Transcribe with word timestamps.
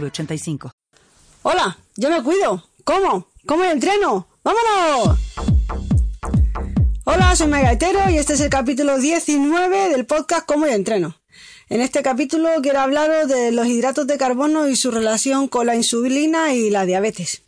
906985. 0.00 0.72
Hola, 1.42 1.78
yo 1.96 2.10
me 2.10 2.22
cuido. 2.22 2.64
¿Cómo? 2.84 3.28
¿Cómo 3.46 3.64
entreno? 3.64 4.28
¡Vámonos! 4.42 5.18
Hola, 7.04 7.36
soy 7.36 7.50
Gaitero 7.50 8.10
y 8.10 8.18
este 8.18 8.34
es 8.34 8.40
el 8.40 8.50
capítulo 8.50 8.98
19 8.98 9.90
del 9.90 10.06
podcast 10.06 10.46
Cómo 10.46 10.66
yo 10.66 10.72
entreno. 10.72 11.20
En 11.68 11.80
este 11.80 12.02
capítulo 12.02 12.48
quiero 12.62 12.80
hablaros 12.80 13.28
de 13.28 13.52
los 13.52 13.66
hidratos 13.66 14.06
de 14.06 14.18
carbono 14.18 14.68
y 14.68 14.76
su 14.76 14.90
relación 14.90 15.48
con 15.48 15.66
la 15.66 15.76
insulina 15.76 16.54
y 16.54 16.70
la 16.70 16.86
diabetes. 16.86 17.42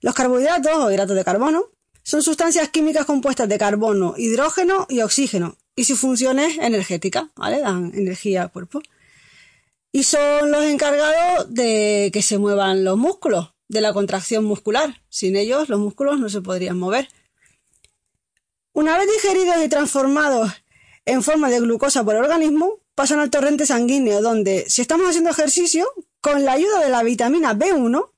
Los 0.00 0.14
carbohidratos 0.14 0.76
o 0.76 0.90
hidratos 0.90 1.16
de 1.16 1.24
carbono 1.24 1.64
son 2.02 2.22
sustancias 2.22 2.68
químicas 2.68 3.06
compuestas 3.06 3.48
de 3.48 3.58
carbono, 3.58 4.14
hidrógeno 4.16 4.86
y 4.88 5.00
oxígeno 5.00 5.56
y 5.76 5.84
su 5.84 5.96
función 5.96 6.38
es 6.38 6.58
energética, 6.58 7.30
¿vale? 7.36 7.60
Dan 7.60 7.92
energía 7.94 8.42
al 8.42 8.52
cuerpo. 8.52 8.80
Y 9.94 10.02
son 10.02 10.50
los 10.50 10.64
encargados 10.64 11.54
de 11.54 12.10
que 12.12 12.20
se 12.20 12.36
muevan 12.36 12.82
los 12.82 12.98
músculos, 12.98 13.54
de 13.68 13.80
la 13.80 13.92
contracción 13.92 14.44
muscular. 14.44 15.00
Sin 15.08 15.36
ellos 15.36 15.68
los 15.68 15.78
músculos 15.78 16.18
no 16.18 16.28
se 16.28 16.40
podrían 16.40 16.76
mover. 16.76 17.08
Una 18.72 18.98
vez 18.98 19.06
digeridos 19.06 19.54
y 19.64 19.68
transformados 19.68 20.50
en 21.04 21.22
forma 21.22 21.48
de 21.48 21.60
glucosa 21.60 22.02
por 22.02 22.16
el 22.16 22.24
organismo, 22.24 22.80
pasan 22.96 23.20
al 23.20 23.30
torrente 23.30 23.66
sanguíneo, 23.66 24.20
donde, 24.20 24.64
si 24.68 24.82
estamos 24.82 25.08
haciendo 25.08 25.30
ejercicio, 25.30 25.86
con 26.20 26.44
la 26.44 26.54
ayuda 26.54 26.80
de 26.80 26.90
la 26.90 27.04
vitamina 27.04 27.54
B1, 27.54 28.10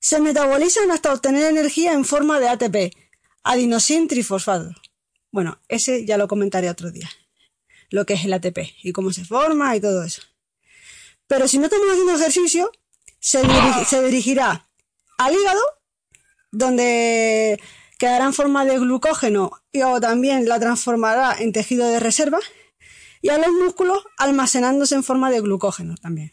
se 0.00 0.20
metabolizan 0.20 0.90
hasta 0.90 1.12
obtener 1.12 1.44
energía 1.44 1.92
en 1.92 2.04
forma 2.04 2.40
de 2.40 2.48
ATP, 2.48 2.92
adenosin 3.44 4.08
trifosfato. 4.08 4.72
Bueno, 5.30 5.60
ese 5.68 6.04
ya 6.04 6.18
lo 6.18 6.26
comentaré 6.26 6.68
otro 6.68 6.90
día. 6.90 7.08
Lo 7.88 8.04
que 8.04 8.14
es 8.14 8.24
el 8.24 8.32
ATP 8.32 8.58
y 8.82 8.90
cómo 8.90 9.12
se 9.12 9.24
forma 9.24 9.76
y 9.76 9.80
todo 9.80 10.02
eso. 10.02 10.22
Pero 11.30 11.46
si 11.46 11.58
no 11.58 11.66
estamos 11.66 11.86
haciendo 11.88 12.14
ejercicio, 12.16 12.72
se, 13.20 13.40
se 13.86 14.02
dirigirá 14.02 14.68
al 15.16 15.32
hígado, 15.32 15.60
donde 16.50 17.60
quedará 18.00 18.24
en 18.24 18.34
forma 18.34 18.64
de 18.64 18.80
glucógeno 18.80 19.52
y 19.70 19.82
o 19.82 20.00
también 20.00 20.48
la 20.48 20.58
transformará 20.58 21.36
en 21.38 21.52
tejido 21.52 21.86
de 21.86 22.00
reserva, 22.00 22.40
y 23.22 23.28
a 23.28 23.38
los 23.38 23.52
músculos 23.52 24.02
almacenándose 24.18 24.96
en 24.96 25.04
forma 25.04 25.30
de 25.30 25.40
glucógeno 25.40 25.94
también. 26.02 26.32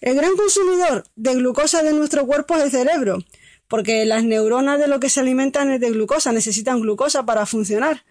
El 0.00 0.14
gran 0.14 0.36
consumidor 0.36 1.02
de 1.16 1.34
glucosa 1.34 1.82
de 1.82 1.94
nuestro 1.94 2.24
cuerpo 2.24 2.54
es 2.54 2.62
el 2.62 2.70
cerebro, 2.70 3.18
porque 3.66 4.04
las 4.04 4.22
neuronas 4.22 4.78
de 4.78 4.86
lo 4.86 5.00
que 5.00 5.10
se 5.10 5.18
alimentan 5.18 5.72
es 5.72 5.80
de 5.80 5.90
glucosa, 5.90 6.30
necesitan 6.30 6.80
glucosa 6.82 7.26
para 7.26 7.46
funcionar. 7.46 8.04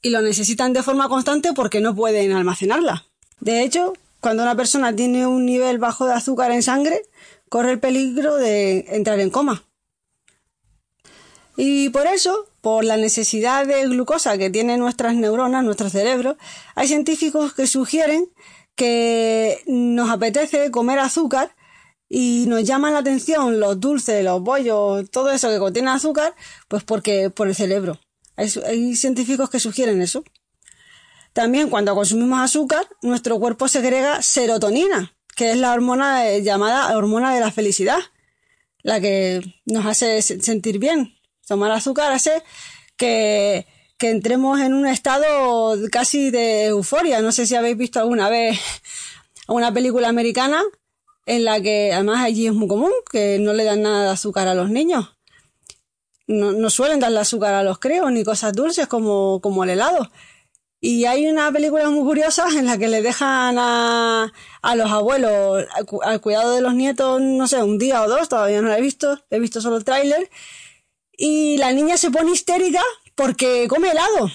Y 0.00 0.08
lo 0.08 0.22
necesitan 0.22 0.72
de 0.72 0.82
forma 0.82 1.10
constante 1.10 1.52
porque 1.52 1.82
no 1.82 1.94
pueden 1.94 2.32
almacenarla. 2.32 3.04
De 3.40 3.62
hecho, 3.62 3.92
cuando 4.20 4.42
una 4.42 4.56
persona 4.56 4.94
tiene 4.94 5.26
un 5.26 5.46
nivel 5.46 5.78
bajo 5.78 6.06
de 6.06 6.14
azúcar 6.14 6.50
en 6.50 6.62
sangre, 6.62 7.02
corre 7.48 7.72
el 7.72 7.80
peligro 7.80 8.36
de 8.36 8.86
entrar 8.90 9.18
en 9.20 9.30
coma. 9.30 9.64
Y 11.56 11.90
por 11.90 12.06
eso, 12.06 12.46
por 12.60 12.84
la 12.84 12.96
necesidad 12.96 13.66
de 13.66 13.86
glucosa 13.86 14.38
que 14.38 14.50
tienen 14.50 14.80
nuestras 14.80 15.14
neuronas, 15.14 15.64
nuestro 15.64 15.90
cerebro, 15.90 16.36
hay 16.74 16.88
científicos 16.88 17.52
que 17.52 17.66
sugieren 17.66 18.30
que 18.76 19.62
nos 19.66 20.08
apetece 20.08 20.70
comer 20.70 21.00
azúcar 21.00 21.54
y 22.08 22.46
nos 22.48 22.64
llaman 22.64 22.94
la 22.94 23.00
atención 23.00 23.60
los 23.60 23.78
dulces, 23.78 24.24
los 24.24 24.40
bollos, 24.40 25.10
todo 25.10 25.30
eso 25.30 25.48
que 25.50 25.58
contiene 25.58 25.90
azúcar, 25.90 26.34
pues 26.66 26.82
porque 26.82 27.30
por 27.30 27.46
el 27.46 27.54
cerebro. 27.54 28.00
Hay, 28.36 28.96
científicos 28.96 29.50
que 29.50 29.60
sugieren 29.60 30.00
eso. 30.00 30.24
También 31.32 31.70
cuando 31.70 31.94
consumimos 31.94 32.40
azúcar, 32.40 32.86
nuestro 33.02 33.38
cuerpo 33.38 33.68
segrega 33.68 34.22
serotonina, 34.22 35.14
que 35.36 35.52
es 35.52 35.56
la 35.56 35.72
hormona 35.72 36.38
llamada 36.38 36.96
hormona 36.96 37.34
de 37.34 37.40
la 37.40 37.52
felicidad, 37.52 37.98
la 38.82 39.00
que 39.00 39.42
nos 39.64 39.86
hace 39.86 40.22
sentir 40.22 40.78
bien. 40.78 41.14
Tomar 41.46 41.70
azúcar 41.70 42.12
hace 42.12 42.42
que, 42.96 43.66
que 43.98 44.10
entremos 44.10 44.60
en 44.60 44.74
un 44.74 44.86
estado 44.86 45.76
casi 45.90 46.30
de 46.30 46.66
euforia. 46.66 47.20
No 47.20 47.32
sé 47.32 47.46
si 47.46 47.54
habéis 47.54 47.76
visto 47.76 48.00
alguna 48.00 48.28
vez 48.28 48.58
una 49.48 49.72
película 49.72 50.08
americana 50.08 50.62
en 51.26 51.44
la 51.44 51.60
que 51.60 51.92
además 51.92 52.24
allí 52.24 52.46
es 52.46 52.54
muy 52.54 52.66
común 52.66 52.92
que 53.10 53.38
no 53.38 53.52
le 53.52 53.64
dan 53.64 53.82
nada 53.82 54.04
de 54.04 54.10
azúcar 54.10 54.48
a 54.48 54.54
los 54.54 54.70
niños. 54.70 55.16
No, 56.26 56.70
suelen 56.70 57.00
darle 57.00 57.18
azúcar 57.18 57.54
a 57.54 57.64
los 57.64 57.78
creos 57.78 58.10
ni 58.12 58.22
cosas 58.22 58.52
dulces 58.52 58.86
como, 58.86 59.40
como 59.40 59.64
el 59.64 59.70
helado. 59.70 60.10
Y 60.82 61.04
hay 61.04 61.26
una 61.26 61.52
película 61.52 61.90
muy 61.90 62.02
curiosa 62.04 62.46
en 62.56 62.64
la 62.66 62.78
que 62.78 62.88
le 62.88 63.02
dejan 63.02 63.58
a, 63.58 64.32
a 64.62 64.76
los 64.76 64.90
abuelos 64.90 65.66
al, 66.02 66.20
cuidado 66.20 66.54
de 66.54 66.62
los 66.62 66.74
nietos, 66.74 67.20
no 67.20 67.46
sé, 67.46 67.62
un 67.62 67.76
día 67.78 68.02
o 68.02 68.08
dos, 68.08 68.30
todavía 68.30 68.62
no 68.62 68.68
la 68.68 68.78
he 68.78 68.80
visto, 68.80 69.22
he 69.28 69.38
visto 69.38 69.60
solo 69.60 69.76
el 69.76 69.84
tráiler. 69.84 70.30
Y 71.12 71.58
la 71.58 71.72
niña 71.72 71.98
se 71.98 72.10
pone 72.10 72.32
histérica 72.32 72.82
porque 73.14 73.66
come 73.68 73.90
helado. 73.90 74.30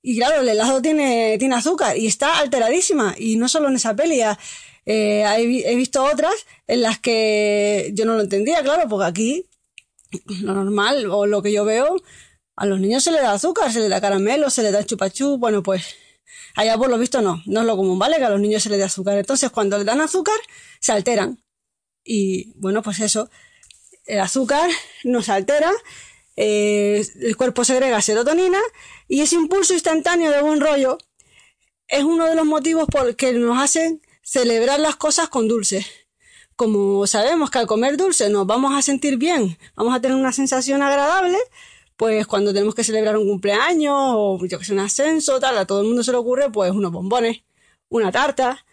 Y 0.00 0.16
claro, 0.18 0.42
el 0.42 0.48
helado 0.48 0.80
tiene, 0.80 1.36
tiene 1.38 1.56
azúcar 1.56 1.96
y 1.96 2.06
está 2.06 2.38
alteradísima. 2.38 3.14
Y 3.18 3.36
no 3.36 3.48
solo 3.48 3.68
en 3.68 3.74
esa 3.74 3.96
peli, 3.96 4.22
eh, 4.86 5.24
he, 5.66 5.76
visto 5.76 6.04
otras 6.04 6.34
en 6.68 6.82
las 6.82 7.00
que 7.00 7.90
yo 7.94 8.04
no 8.04 8.14
lo 8.14 8.20
entendía, 8.20 8.62
claro, 8.62 8.88
porque 8.88 9.06
aquí 9.06 9.46
lo 10.40 10.54
normal 10.54 11.06
o 11.10 11.26
lo 11.26 11.42
que 11.42 11.52
yo 11.52 11.64
veo, 11.64 11.96
a 12.58 12.66
los 12.66 12.80
niños 12.80 13.04
se 13.04 13.12
les 13.12 13.22
da 13.22 13.32
azúcar, 13.32 13.72
se 13.72 13.78
les 13.78 13.88
da 13.88 14.00
caramelo, 14.00 14.50
se 14.50 14.64
les 14.64 14.72
da 14.72 14.84
chupachú, 14.84 15.38
bueno, 15.38 15.62
pues 15.62 15.94
allá 16.56 16.76
por 16.76 16.90
lo 16.90 16.98
visto 16.98 17.22
no, 17.22 17.40
no 17.46 17.60
es 17.60 17.66
lo 17.66 17.76
común, 17.76 18.00
¿vale? 18.00 18.16
Que 18.16 18.24
a 18.24 18.30
los 18.30 18.40
niños 18.40 18.64
se 18.64 18.68
les 18.68 18.78
dé 18.78 18.84
azúcar. 18.84 19.16
Entonces, 19.16 19.50
cuando 19.50 19.78
le 19.78 19.84
dan 19.84 20.00
azúcar, 20.00 20.34
se 20.80 20.90
alteran. 20.90 21.40
Y 22.02 22.52
bueno, 22.56 22.82
pues 22.82 22.98
eso, 22.98 23.30
el 24.06 24.18
azúcar 24.18 24.68
nos 25.04 25.28
altera, 25.28 25.70
eh, 26.34 27.06
el 27.20 27.36
cuerpo 27.36 27.64
segrega 27.64 28.02
serotonina 28.02 28.58
y 29.06 29.20
ese 29.20 29.36
impulso 29.36 29.72
instantáneo 29.74 30.32
de 30.32 30.42
buen 30.42 30.60
rollo 30.60 30.98
es 31.86 32.02
uno 32.02 32.26
de 32.26 32.34
los 32.34 32.44
motivos 32.44 32.86
por 32.88 33.14
que 33.14 33.32
nos 33.34 33.62
hacen 33.62 34.02
celebrar 34.22 34.80
las 34.80 34.96
cosas 34.96 35.28
con 35.28 35.46
dulce. 35.46 35.86
Como 36.56 37.06
sabemos 37.06 37.50
que 37.50 37.58
al 37.58 37.68
comer 37.68 37.96
dulce 37.96 38.28
nos 38.30 38.48
vamos 38.48 38.76
a 38.76 38.82
sentir 38.82 39.16
bien, 39.16 39.58
vamos 39.76 39.94
a 39.94 40.00
tener 40.00 40.16
una 40.16 40.32
sensación 40.32 40.82
agradable, 40.82 41.38
pues 41.98 42.28
cuando 42.28 42.54
tenemos 42.54 42.76
que 42.76 42.84
celebrar 42.84 43.16
un 43.16 43.26
cumpleaños 43.26 43.92
o 43.96 44.38
yo 44.46 44.60
que 44.60 44.64
sé, 44.64 44.72
un 44.72 44.78
ascenso, 44.78 45.40
tal, 45.40 45.58
a 45.58 45.66
todo 45.66 45.80
el 45.80 45.88
mundo 45.88 46.04
se 46.04 46.12
le 46.12 46.18
ocurre 46.18 46.48
pues 46.48 46.70
unos 46.70 46.92
bombones, 46.92 47.42
una 47.88 48.12
tarta. 48.12 48.64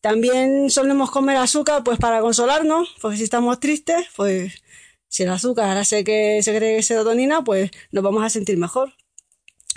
También 0.00 0.70
solemos 0.70 1.10
comer 1.10 1.38
azúcar 1.38 1.82
pues 1.82 1.98
para 1.98 2.20
consolarnos, 2.20 2.94
porque 3.02 3.16
si 3.16 3.24
estamos 3.24 3.58
tristes, 3.58 4.06
pues 4.14 4.62
si 5.08 5.24
el 5.24 5.30
azúcar 5.30 5.76
hace 5.76 6.04
que 6.04 6.40
se 6.40 6.56
cree 6.56 6.84
serotonina, 6.84 7.42
pues 7.42 7.72
nos 7.90 8.04
vamos 8.04 8.22
a 8.22 8.30
sentir 8.30 8.56
mejor. 8.58 8.94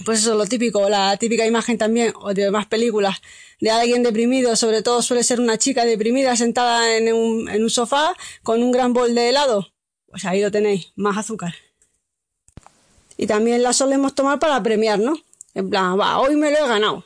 Pues 0.06 0.20
eso 0.20 0.34
es 0.34 0.38
lo 0.38 0.46
típico, 0.46 0.88
la 0.90 1.18
típica 1.18 1.48
imagen 1.48 1.80
también, 1.80 2.14
o 2.22 2.36
de 2.36 2.52
más 2.52 2.68
películas, 2.68 3.20
de 3.60 3.72
alguien 3.72 4.04
deprimido, 4.04 4.56
sobre 4.56 4.84
todo 4.84 5.02
suele 5.02 5.24
ser 5.24 5.40
una 5.40 5.58
chica 5.58 5.86
deprimida 5.86 6.36
sentada 6.36 6.96
en 6.96 7.12
un, 7.12 7.50
en 7.50 7.64
un 7.64 7.70
sofá 7.72 8.16
con 8.44 8.62
un 8.62 8.72
gran 8.72 8.94
bol 8.94 9.16
de 9.16 9.30
helado. 9.30 9.74
Pues 10.08 10.24
ahí 10.26 10.40
lo 10.44 10.52
tenéis, 10.52 10.94
más 10.96 11.18
azúcar. 11.18 11.56
Y 13.20 13.28
también 13.28 13.62
la 13.64 13.74
solemos 13.74 14.16
tomar 14.16 14.40
para 14.40 14.64
premiar, 14.64 14.98
¿no? 15.00 15.18
En 15.54 15.70
plan, 15.70 16.00
va, 16.00 16.20
hoy 16.20 16.38
me 16.38 16.52
lo 16.52 16.58
he 16.58 16.68
ganado. 16.68 17.04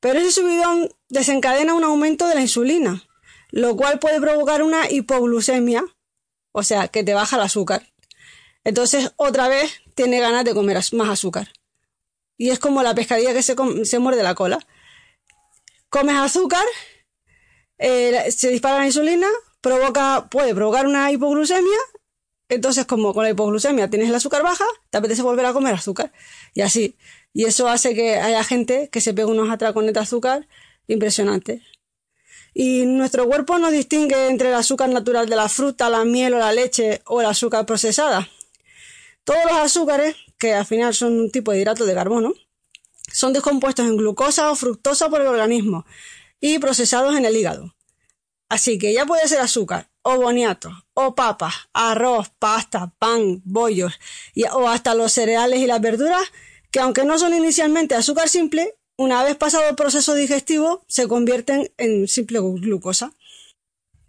Pero 0.00 0.18
ese 0.18 0.32
subidón 0.32 0.90
desencadena 1.08 1.74
un 1.74 1.84
aumento 1.84 2.26
de 2.26 2.34
la 2.34 2.40
insulina, 2.40 3.04
lo 3.52 3.76
cual 3.76 4.00
puede 4.00 4.20
provocar 4.20 4.64
una 4.64 4.90
hipoglucemia, 4.90 5.84
o 6.50 6.64
sea, 6.64 6.88
que 6.88 7.04
te 7.04 7.14
baja 7.14 7.36
el 7.36 7.42
azúcar. 7.42 7.86
Entonces, 8.64 9.12
otra 9.14 9.46
vez, 9.46 9.82
tiene 9.94 10.18
ganas 10.18 10.44
de 10.44 10.52
comer 10.54 10.78
más 10.92 11.08
azúcar. 11.08 11.52
Y 12.36 12.50
es 12.50 12.58
como 12.58 12.82
la 12.82 12.96
pescadilla 12.96 13.32
que 13.32 13.42
se, 13.44 13.54
se 13.84 13.98
muerde 14.00 14.24
la 14.24 14.34
cola 14.34 14.58
comes 15.88 16.16
azúcar, 16.16 16.64
eh, 17.78 18.30
se 18.30 18.50
dispara 18.50 18.78
la 18.78 18.86
insulina, 18.86 19.28
provoca, 19.60 20.28
puede 20.30 20.54
provocar 20.54 20.86
una 20.86 21.10
hipoglucemia, 21.10 21.78
entonces 22.48 22.86
como 22.86 23.12
con 23.12 23.24
la 23.24 23.30
hipoglucemia 23.30 23.90
tienes 23.90 24.08
el 24.08 24.14
azúcar 24.14 24.42
baja, 24.42 24.66
te 24.90 24.98
apetece 24.98 25.22
volver 25.22 25.46
a 25.46 25.52
comer 25.52 25.74
azúcar. 25.74 26.12
Y 26.54 26.60
así. 26.60 26.96
Y 27.32 27.44
eso 27.44 27.68
hace 27.68 27.94
que 27.94 28.16
haya 28.16 28.44
gente 28.44 28.88
que 28.90 29.00
se 29.00 29.12
pegue 29.14 29.26
unos 29.26 29.50
atracones 29.50 29.92
de 29.92 30.00
azúcar 30.00 30.48
impresionantes. 30.86 31.62
Y 32.54 32.86
nuestro 32.86 33.26
cuerpo 33.26 33.58
no 33.58 33.70
distingue 33.70 34.28
entre 34.28 34.48
el 34.48 34.54
azúcar 34.54 34.88
natural 34.88 35.28
de 35.28 35.36
la 35.36 35.48
fruta, 35.48 35.90
la 35.90 36.04
miel 36.04 36.34
o 36.34 36.38
la 36.38 36.52
leche 36.52 37.02
o 37.04 37.20
el 37.20 37.26
azúcar 37.26 37.66
procesada. 37.66 38.28
Todos 39.24 39.44
los 39.44 39.56
azúcares, 39.56 40.16
que 40.38 40.54
al 40.54 40.64
final 40.64 40.94
son 40.94 41.18
un 41.18 41.30
tipo 41.30 41.52
de 41.52 41.58
hidrato 41.58 41.84
de 41.84 41.94
carbono, 41.94 42.32
son 43.12 43.32
descompuestos 43.32 43.86
en 43.86 43.96
glucosa 43.96 44.50
o 44.50 44.54
fructosa 44.54 45.08
por 45.10 45.20
el 45.20 45.26
organismo 45.26 45.84
y 46.40 46.58
procesados 46.58 47.16
en 47.16 47.24
el 47.24 47.36
hígado. 47.36 47.74
Así 48.48 48.78
que 48.78 48.92
ya 48.92 49.04
puede 49.04 49.26
ser 49.28 49.40
azúcar, 49.40 49.90
o 50.08 50.20
boniato, 50.20 50.70
o 50.94 51.16
papas, 51.16 51.54
arroz, 51.72 52.30
pasta, 52.38 52.92
pan, 52.96 53.42
bollos, 53.44 53.98
o 54.52 54.68
hasta 54.68 54.94
los 54.94 55.10
cereales 55.10 55.58
y 55.58 55.66
las 55.66 55.80
verduras, 55.80 56.22
que 56.70 56.78
aunque 56.78 57.04
no 57.04 57.18
son 57.18 57.34
inicialmente 57.34 57.96
azúcar 57.96 58.28
simple, 58.28 58.76
una 58.96 59.24
vez 59.24 59.34
pasado 59.34 59.68
el 59.68 59.74
proceso 59.74 60.14
digestivo, 60.14 60.84
se 60.86 61.08
convierten 61.08 61.72
en 61.76 62.06
simple 62.06 62.38
glucosa. 62.38 63.14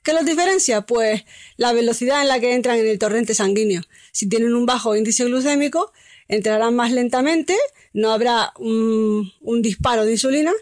¿Qué 0.04 0.14
los 0.14 0.24
diferencia? 0.24 0.82
Pues 0.82 1.26
la 1.58 1.74
velocidad 1.74 2.22
en 2.22 2.28
la 2.28 2.40
que 2.40 2.54
entran 2.54 2.78
en 2.78 2.86
el 2.86 3.00
torrente 3.00 3.34
sanguíneo. 3.34 3.82
Si 4.12 4.30
tienen 4.30 4.54
un 4.54 4.68
bajo 4.68 4.96
índice 4.96 5.26
glucémico, 5.26 5.92
entrarán 6.28 6.76
más 6.76 6.92
lentamente, 6.92 7.58
no 7.94 8.12
habrá 8.12 8.54
un, 8.60 9.34
un 9.42 9.62
disparo 9.64 10.06
de 10.06 10.12
insulina. 10.12 10.54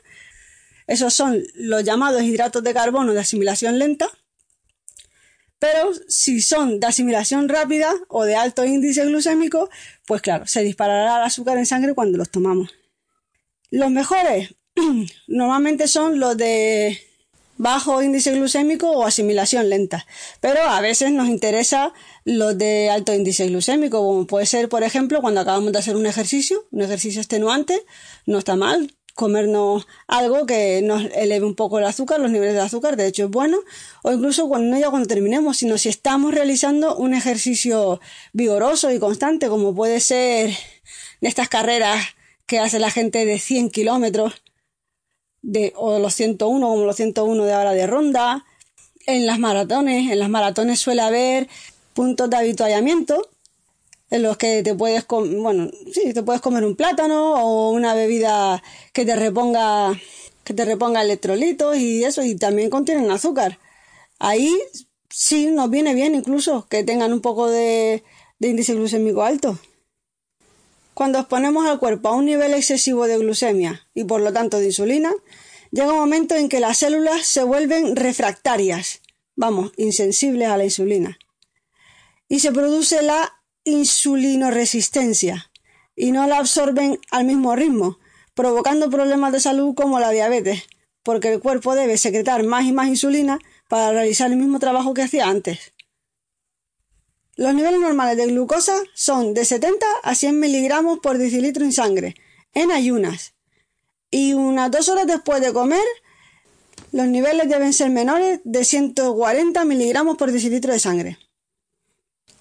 Esos 0.88 1.14
son 1.14 1.44
los 1.56 1.84
llamados 1.84 2.24
hidratos 2.24 2.64
de 2.64 2.74
carbono 2.74 3.14
de 3.14 3.20
asimilación 3.20 3.80
lenta. 3.80 4.10
Pero 5.60 5.92
si 6.08 6.42
son 6.42 6.80
de 6.80 6.88
asimilación 6.88 7.50
rápida 7.50 7.94
o 8.10 8.26
de 8.26 8.36
alto 8.36 8.66
índice 8.66 9.06
glucémico, 9.06 9.70
pues 10.06 10.22
claro, 10.22 10.46
se 10.48 10.64
disparará 10.64 11.18
el 11.18 11.24
azúcar 11.24 11.58
en 11.58 11.66
sangre 11.66 11.94
cuando 11.94 12.18
los 12.18 12.30
tomamos. 12.30 12.70
Los 13.72 13.90
mejores 13.92 14.56
normalmente 15.28 15.88
son 15.88 16.20
los 16.20 16.38
de 16.38 17.00
bajo 17.58 18.02
índice 18.02 18.34
glucémico 18.34 18.92
o 18.92 19.06
asimilación 19.06 19.70
lenta, 19.70 20.06
pero 20.42 20.62
a 20.62 20.82
veces 20.82 21.12
nos 21.12 21.30
interesa 21.30 21.94
los 22.26 22.58
de 22.58 22.90
alto 22.90 23.14
índice 23.14 23.48
glucémico, 23.48 24.00
como 24.00 24.28
puede 24.28 24.46
ser, 24.46 24.68
por 24.68 24.84
ejemplo, 24.84 25.22
cuando 25.22 25.40
acabamos 25.40 25.72
de 25.72 25.80
hacer 25.80 25.96
un 25.96 26.06
ejercicio, 26.06 26.66
un 26.72 26.82
ejercicio 26.82 27.22
extenuante, 27.22 27.82
no 28.26 28.40
está 28.40 28.58
mal 28.58 28.92
comernos 29.16 29.88
algo 30.08 30.46
que 30.46 30.82
nos 30.84 31.06
eleve 31.16 31.46
un 31.46 31.56
poco 31.56 31.80
el 31.80 31.86
azúcar, 31.86 32.20
los 32.20 32.30
niveles 32.30 32.54
de 32.54 32.62
azúcar, 32.62 32.98
de 32.98 33.08
hecho 33.08 33.26
es 33.26 33.32
bueno, 33.32 33.58
o 34.04 34.12
incluso 34.12 34.48
cuando 34.48 34.76
no 34.76 34.80
ya 34.80 34.90
cuando 34.90 35.08
terminemos, 35.08 35.58
sino 35.58 35.78
si 35.78 35.90
estamos 35.90 36.34
realizando 36.34 36.96
un 36.98 37.14
ejercicio 37.14 38.02
vigoroso 38.34 38.92
y 38.92 39.00
constante, 39.00 39.48
como 39.48 39.74
puede 39.74 40.02
ser 40.02 40.52
estas 41.22 41.48
carreras 41.48 42.06
que 42.46 42.60
hace 42.60 42.78
la 42.78 42.92
gente 42.92 43.26
de 43.26 43.40
100 43.40 43.70
kilómetros, 43.72 44.34
de, 45.42 45.72
o 45.76 45.98
los 45.98 46.14
101 46.14 46.68
como 46.68 46.86
los 46.86 46.96
101 46.98 47.46
de 47.46 47.54
ahora 47.54 47.72
de 47.72 47.88
ronda. 47.88 48.46
En 49.08 49.26
las 49.28 49.40
maratones, 49.40 50.12
en 50.12 50.20
las 50.20 50.30
maratones 50.30 50.80
suele 50.80 51.02
haber 51.02 51.48
puntos 51.94 52.30
de 52.30 52.38
habituallamiento 52.38 53.30
en 54.16 54.24
los 54.24 54.38
que 54.38 54.64
te 54.64 54.76
puedes, 54.76 55.06
bueno, 55.08 55.70
sí, 55.94 56.14
te 56.14 56.24
puedes 56.24 56.42
comer 56.42 56.64
un 56.66 56.76
plátano 56.76 57.36
o 57.36 57.70
una 57.72 57.94
bebida 57.94 58.64
que 58.94 59.06
te 59.06 59.16
reponga, 59.16 60.00
que 60.44 60.54
te 60.54 60.66
reponga 60.66 61.02
electrolitos 61.02 61.78
y 61.78 62.04
eso, 62.04 62.24
y 62.24 62.36
también 62.36 62.70
contienen 62.70 63.12
azúcar. 63.12 63.60
Ahí 64.20 64.52
sí 65.10 65.48
nos 65.48 65.70
viene 65.70 65.94
bien 65.94 66.16
incluso 66.16 66.68
que 66.68 66.84
tengan 66.84 67.14
un 67.14 67.22
poco 67.22 67.50
de, 67.50 68.04
de 68.40 68.48
índice 68.48 68.74
glucémico 68.74 69.24
alto. 69.24 69.60
Cuando 70.94 71.20
exponemos 71.20 71.68
al 71.68 71.80
cuerpo 71.80 72.10
a 72.10 72.16
un 72.16 72.26
nivel 72.26 72.54
excesivo 72.54 73.06
de 73.06 73.18
glucemia 73.18 73.88
y 73.94 74.06
por 74.06 74.22
lo 74.22 74.32
tanto 74.32 74.60
de 74.60 74.68
insulina, 74.68 75.14
llega 75.72 75.92
un 75.92 76.00
momento 76.00 76.36
en 76.36 76.48
que 76.48 76.62
las 76.62 76.78
células 76.78 77.28
se 77.28 77.44
vuelven 77.44 77.98
refractarias, 77.98 79.02
vamos, 79.36 79.74
insensibles 79.76 80.48
a 80.48 80.58
la 80.58 80.64
insulina. 80.64 81.18
Y 82.30 82.40
se 82.40 82.52
produce 82.52 83.02
la 83.04 83.34
insulinoresistencia 83.66 85.52
y 85.96 86.12
no 86.12 86.28
la 86.28 86.38
absorben 86.38 87.00
al 87.12 87.26
mismo 87.26 87.56
ritmo, 87.56 88.00
provocando 88.34 88.90
problemas 88.90 89.32
de 89.34 89.40
salud 89.40 89.76
como 89.76 90.00
la 90.00 90.12
diabetes, 90.12 90.64
porque 91.04 91.34
el 91.34 91.40
cuerpo 91.40 91.76
debe 91.76 91.98
secretar 91.98 92.44
más 92.44 92.66
y 92.66 92.72
más 92.72 92.88
insulina 92.88 93.40
para 93.68 93.92
realizar 93.92 94.32
el 94.32 94.38
mismo 94.38 94.60
trabajo 94.60 94.94
que 94.94 95.04
hacía 95.04 95.28
antes. 95.28 95.74
Los 97.36 97.54
niveles 97.54 97.82
normales 97.82 98.16
de 98.16 98.28
glucosa 98.28 98.82
son 98.94 99.34
de 99.34 99.44
70 99.44 99.86
a 100.04 100.16
100 100.16 100.40
miligramos 100.40 101.00
por 101.00 101.18
decilitro 101.18 101.66
en 101.66 101.74
sangre, 101.74 102.16
en 102.54 102.72
ayunas. 102.72 103.34
Y 104.10 104.34
unas 104.34 104.72
dos 104.72 104.88
horas 104.88 105.06
después 105.06 105.42
de 105.42 105.52
comer, 105.52 105.84
los 106.94 107.08
niveles 107.08 107.50
deben 107.50 107.74
ser 107.74 107.90
menores 107.90 108.40
de 108.46 108.64
140 108.64 109.66
miligramos 109.66 110.16
por 110.16 110.32
decilitro 110.32 110.72
de 110.72 110.80
sangre. 110.80 111.18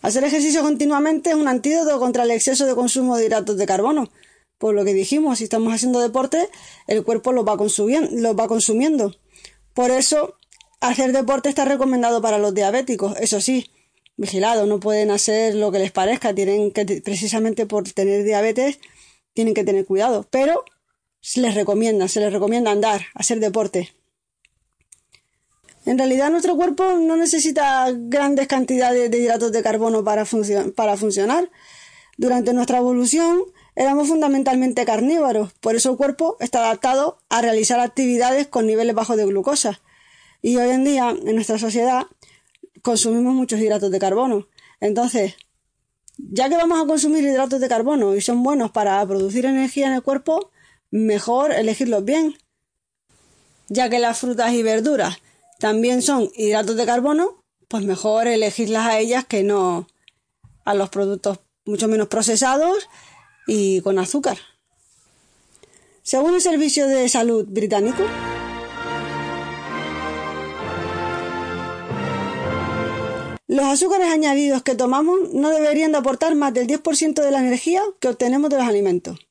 Hacer 0.04 0.22
ejercicio 0.22 0.60
continuamente 0.60 1.30
es 1.30 1.36
un 1.36 1.48
antídoto 1.48 1.98
contra 1.98 2.24
el 2.24 2.30
exceso 2.30 2.66
de 2.66 2.74
consumo 2.74 3.16
de 3.16 3.24
hidratos 3.24 3.56
de 3.56 3.64
carbono. 3.64 4.10
Por 4.58 4.74
lo 4.74 4.84
que 4.84 4.92
dijimos, 4.92 5.38
si 5.38 5.44
estamos 5.44 5.72
haciendo 5.72 5.98
deporte, 5.98 6.50
el 6.86 7.02
cuerpo 7.04 7.32
los 7.32 7.46
va, 7.46 7.56
los 7.56 8.36
va 8.38 8.46
consumiendo. 8.46 9.16
Por 9.72 9.90
eso, 9.90 10.34
hacer 10.80 11.12
deporte 11.12 11.48
está 11.48 11.64
recomendado 11.64 12.20
para 12.20 12.36
los 12.36 12.52
diabéticos. 12.52 13.16
Eso 13.18 13.40
sí, 13.40 13.70
vigilados, 14.18 14.68
no 14.68 14.78
pueden 14.78 15.10
hacer 15.10 15.54
lo 15.54 15.72
que 15.72 15.78
les 15.78 15.90
parezca, 15.90 16.34
tienen 16.34 16.70
que, 16.70 16.84
precisamente 17.02 17.64
por 17.64 17.90
tener 17.90 18.24
diabetes, 18.24 18.80
tienen 19.32 19.54
que 19.54 19.64
tener 19.64 19.86
cuidado, 19.86 20.26
pero 20.30 20.66
se 21.22 21.40
les 21.40 21.54
recomienda, 21.54 22.08
se 22.08 22.20
les 22.20 22.30
recomienda 22.30 22.72
andar, 22.72 23.06
hacer 23.14 23.40
deporte. 23.40 23.94
En 25.86 25.98
realidad 25.98 26.30
nuestro 26.30 26.56
cuerpo 26.56 26.94
no 26.94 27.16
necesita 27.16 27.90
grandes 27.92 28.48
cantidades 28.48 29.10
de 29.10 29.18
hidratos 29.18 29.52
de 29.52 29.62
carbono 29.62 30.02
para, 30.02 30.24
funcionar. 30.24 31.50
Durante 32.16 32.54
nuestra 32.54 32.78
evolución 32.78 33.42
éramos 33.76 34.08
fundamentalmente 34.08 34.84
carnívoros, 34.86 35.52
por 35.54 35.74
eso 35.74 35.90
el 35.90 35.96
cuerpo 35.96 36.36
está 36.40 36.60
adaptado 36.60 37.18
a 37.28 37.42
realizar 37.42 37.80
actividades 37.80 38.46
con 38.46 38.66
niveles 38.66 38.94
bajos 38.94 39.16
de 39.16 39.26
glucosa. 39.26 39.80
Y 40.40 40.56
hoy 40.56 40.70
en 40.70 40.84
día, 40.84 41.10
en 41.10 41.34
nuestra 41.34 41.58
sociedad, 41.58 42.06
consumimos 42.82 43.34
muchos 43.34 43.60
hidratos 43.60 43.90
de 43.90 43.98
carbono. 43.98 44.46
Entonces, 44.80 45.34
ya 46.16 46.48
que 46.48 46.56
vamos 46.56 46.82
a 46.82 46.86
consumir 46.86 47.24
hidratos 47.24 47.60
de 47.60 47.68
carbono 47.68 48.14
y 48.14 48.20
son 48.20 48.42
buenos 48.42 48.70
para 48.70 49.04
producir 49.06 49.44
energía 49.44 49.88
en 49.88 49.94
el 49.94 50.02
cuerpo, 50.02 50.50
mejor 50.90 51.52
elegirlos 51.52 52.04
bien. 52.04 52.36
Ya 53.68 53.90
que 53.90 53.98
las 53.98 54.18
frutas 54.18 54.52
y 54.52 54.62
verduras 54.62 55.18
también 55.58 56.02
son 56.02 56.30
hidratos 56.34 56.76
de 56.76 56.86
carbono, 56.86 57.42
pues 57.68 57.84
mejor 57.84 58.26
elegirlas 58.26 58.86
a 58.86 58.98
ellas 58.98 59.24
que 59.24 59.42
no 59.42 59.86
a 60.64 60.74
los 60.74 60.90
productos 60.90 61.38
mucho 61.64 61.88
menos 61.88 62.08
procesados 62.08 62.88
y 63.46 63.80
con 63.82 63.98
azúcar. 63.98 64.38
Según 66.02 66.34
el 66.34 66.40
Servicio 66.40 66.86
de 66.86 67.08
Salud 67.08 67.46
británico, 67.48 68.04
Los 73.46 73.66
azúcares 73.66 74.08
añadidos 74.08 74.62
que 74.62 74.74
tomamos 74.74 75.32
no 75.32 75.50
deberían 75.50 75.92
de 75.92 75.98
aportar 75.98 76.34
más 76.34 76.52
del 76.54 76.66
10% 76.66 77.22
de 77.22 77.30
la 77.30 77.38
energía 77.40 77.82
que 78.00 78.08
obtenemos 78.08 78.50
de 78.50 78.56
los 78.56 78.66
alimentos. 78.66 79.28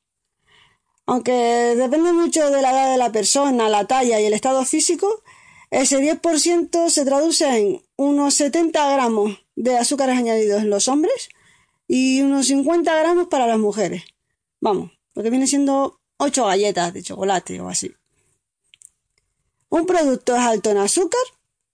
Aunque 1.04 1.32
depende 1.76 2.12
mucho 2.12 2.48
de 2.48 2.62
la 2.62 2.70
edad 2.70 2.92
de 2.92 2.96
la 2.96 3.12
persona, 3.12 3.68
la 3.68 3.86
talla 3.86 4.20
y 4.20 4.24
el 4.24 4.32
estado 4.32 4.64
físico, 4.64 5.23
ese 5.70 5.98
10% 5.98 6.88
se 6.88 7.04
traduce 7.04 7.46
en 7.58 7.82
unos 7.96 8.34
70 8.34 8.92
gramos 8.92 9.38
de 9.56 9.76
azúcares 9.76 10.16
añadidos 10.16 10.62
en 10.62 10.70
los 10.70 10.88
hombres 10.88 11.28
y 11.86 12.22
unos 12.22 12.46
50 12.46 12.94
gramos 12.94 13.28
para 13.28 13.46
las 13.46 13.58
mujeres. 13.58 14.04
Vamos, 14.60 14.92
lo 15.14 15.22
que 15.22 15.30
viene 15.30 15.46
siendo 15.46 16.00
8 16.18 16.46
galletas 16.46 16.92
de 16.92 17.02
chocolate 17.02 17.60
o 17.60 17.68
así. 17.68 17.92
Un 19.68 19.86
producto 19.86 20.34
es 20.36 20.42
alto 20.42 20.70
en 20.70 20.78
azúcar 20.78 21.22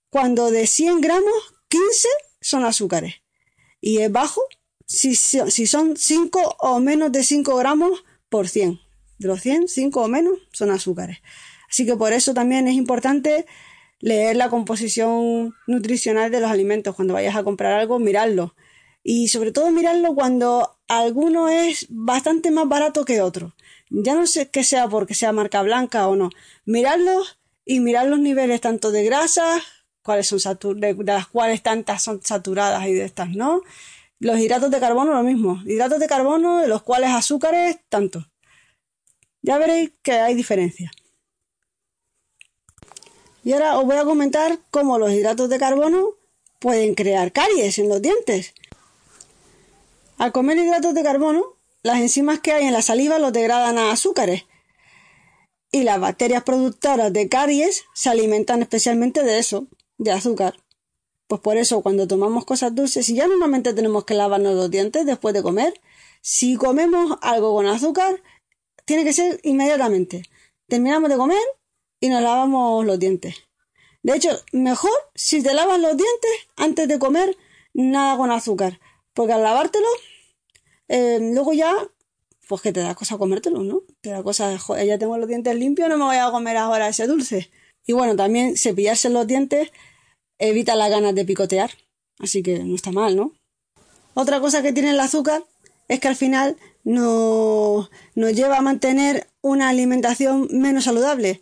cuando 0.09 0.51
de 0.51 0.67
100 0.67 1.01
gramos, 1.01 1.55
15 1.69 2.07
son 2.41 2.65
azúcares. 2.65 3.15
Y 3.79 3.99
es 3.99 4.11
bajo 4.11 4.41
si, 4.85 5.15
si 5.15 5.67
son 5.67 5.95
5 5.95 6.57
o 6.59 6.79
menos 6.79 7.11
de 7.11 7.23
5 7.23 7.55
gramos 7.55 8.03
por 8.29 8.49
100. 8.49 8.79
De 9.19 9.27
los 9.27 9.41
100, 9.41 9.67
5 9.67 10.01
o 10.01 10.07
menos 10.07 10.39
son 10.51 10.71
azúcares. 10.71 11.19
Así 11.69 11.85
que 11.85 11.95
por 11.95 12.11
eso 12.11 12.33
también 12.33 12.67
es 12.67 12.73
importante 12.73 13.45
leer 14.01 14.35
la 14.35 14.49
composición 14.49 15.55
nutricional 15.67 16.31
de 16.31 16.41
los 16.41 16.51
alimentos. 16.51 16.95
Cuando 16.95 17.13
vayas 17.13 17.35
a 17.35 17.43
comprar 17.43 17.73
algo, 17.73 17.99
mirarlo. 17.99 18.55
Y 19.03 19.29
sobre 19.29 19.51
todo 19.51 19.71
mirarlo 19.71 20.13
cuando 20.13 20.77
alguno 20.87 21.49
es 21.49 21.87
bastante 21.89 22.51
más 22.51 22.67
barato 22.67 23.05
que 23.05 23.21
otro. 23.21 23.55
Ya 23.89 24.15
no 24.15 24.27
sé 24.27 24.49
que 24.49 24.63
sea 24.63 24.87
porque 24.87 25.13
sea 25.13 25.31
marca 25.31 25.61
blanca 25.61 26.07
o 26.07 26.15
no. 26.15 26.29
Mirarlo 26.65 27.23
y 27.65 27.79
mirar 27.79 28.07
los 28.07 28.19
niveles 28.19 28.61
tanto 28.61 28.91
de 28.91 29.03
grasa 29.03 29.61
cuáles 30.03 30.27
son 30.27 30.39
de, 30.79 30.95
las 31.03 31.27
cuales 31.27 31.61
tantas 31.61 32.01
son 32.01 32.21
saturadas 32.23 32.87
y 32.87 32.93
de 32.93 33.05
estas 33.05 33.29
no. 33.29 33.61
Los 34.19 34.39
hidratos 34.39 34.71
de 34.71 34.79
carbono 34.79 35.13
lo 35.13 35.23
mismo, 35.23 35.61
hidratos 35.65 35.99
de 35.99 36.07
carbono 36.07 36.59
de 36.59 36.67
los 36.67 36.83
cuales 36.83 37.09
azúcares 37.11 37.79
tanto. 37.89 38.27
Ya 39.41 39.57
veréis 39.57 39.91
que 40.03 40.13
hay 40.13 40.35
diferencia. 40.35 40.91
Y 43.43 43.53
ahora 43.53 43.77
os 43.79 43.85
voy 43.85 43.97
a 43.97 44.05
comentar 44.05 44.59
cómo 44.69 44.99
los 44.99 45.11
hidratos 45.11 45.49
de 45.49 45.57
carbono 45.57 46.15
pueden 46.59 46.93
crear 46.93 47.31
caries 47.31 47.79
en 47.79 47.89
los 47.89 48.01
dientes. 48.01 48.53
Al 50.17 50.31
comer 50.31 50.57
hidratos 50.57 50.93
de 50.93 51.03
carbono, 51.03 51.57
las 51.81 51.99
enzimas 51.99 52.39
que 52.39 52.51
hay 52.51 52.65
en 52.65 52.73
la 52.73 52.83
saliva 52.83 53.17
los 53.17 53.33
degradan 53.33 53.79
a 53.79 53.91
azúcares. 53.91 54.45
Y 55.71 55.83
las 55.83 55.99
bacterias 55.99 56.43
productoras 56.43 57.11
de 57.11 57.29
caries 57.29 57.85
se 57.95 58.09
alimentan 58.09 58.61
especialmente 58.61 59.23
de 59.23 59.39
eso, 59.39 59.67
de 59.97 60.11
azúcar. 60.11 60.59
Pues 61.27 61.41
por 61.41 61.57
eso 61.57 61.81
cuando 61.81 62.07
tomamos 62.07 62.45
cosas 62.45 62.75
dulces, 62.75 63.05
si 63.05 63.15
ya 63.15 63.25
normalmente 63.25 63.73
tenemos 63.73 64.05
que 64.05 64.13
lavarnos 64.13 64.53
los 64.53 64.69
dientes 64.69 65.05
después 65.05 65.33
de 65.33 65.41
comer, 65.41 65.81
si 66.21 66.55
comemos 66.55 67.17
algo 67.21 67.55
con 67.55 67.65
azúcar, 67.65 68.21
tiene 68.85 69.03
que 69.03 69.13
ser 69.13 69.39
inmediatamente. 69.43 70.23
Terminamos 70.67 71.09
de 71.09 71.17
comer 71.17 71.41
y 72.01 72.09
nos 72.09 72.21
lavamos 72.21 72.85
los 72.85 72.99
dientes. 72.99 73.35
De 74.03 74.15
hecho, 74.15 74.29
mejor 74.51 74.91
si 75.15 75.41
te 75.41 75.53
lavas 75.53 75.79
los 75.79 75.95
dientes 75.95 76.31
antes 76.57 76.87
de 76.87 76.99
comer 76.99 77.37
nada 77.73 78.17
con 78.17 78.31
azúcar. 78.31 78.79
Porque 79.13 79.33
al 79.33 79.43
lavártelo, 79.43 79.87
eh, 80.87 81.19
luego 81.21 81.53
ya, 81.53 81.73
pues 82.47 82.61
que 82.61 82.73
te 82.73 82.79
da 82.79 82.95
cosa 82.95 83.17
comértelo, 83.17 83.61
¿no? 83.61 83.83
Te 84.01 84.09
da 84.09 84.23
cosa, 84.23 84.57
joder, 84.57 84.87
ya 84.87 84.97
tengo 84.97 85.17
los 85.17 85.27
dientes 85.27 85.55
limpios, 85.55 85.87
no 85.89 85.97
me 85.97 86.05
voy 86.05 86.17
a 86.17 86.31
comer 86.31 86.57
ahora 86.57 86.89
ese 86.89 87.07
dulce. 87.07 87.51
Y 87.85 87.93
bueno, 87.93 88.15
también 88.15 88.57
cepillarse 88.57 89.09
los 89.09 89.27
dientes 89.27 89.71
evita 90.39 90.75
las 90.75 90.89
ganas 90.89 91.13
de 91.13 91.23
picotear. 91.23 91.71
Así 92.17 92.41
que 92.41 92.59
no 92.59 92.75
está 92.75 92.91
mal, 92.91 93.15
¿no? 93.15 93.33
Otra 94.15 94.39
cosa 94.39 94.63
que 94.63 94.73
tiene 94.73 94.91
el 94.91 94.99
azúcar 94.99 95.43
es 95.87 95.99
que 95.99 96.07
al 96.07 96.15
final 96.15 96.57
nos, 96.83 97.91
nos 98.15 98.33
lleva 98.33 98.57
a 98.57 98.61
mantener 98.61 99.27
una 99.41 99.69
alimentación 99.69 100.47
menos 100.51 100.85
saludable 100.85 101.41